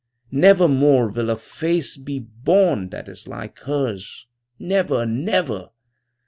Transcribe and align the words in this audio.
"Nevermore 0.31 1.09
will 1.11 1.29
a 1.29 1.35
face 1.35 1.95
be 1.95 2.17
born 2.17 2.89
that 2.89 3.07
is 3.07 3.27
like 3.27 3.59
hers. 3.59 4.25
Never, 4.57 5.05
never! 5.05 5.69